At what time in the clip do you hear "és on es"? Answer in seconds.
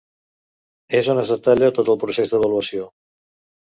1.01-1.33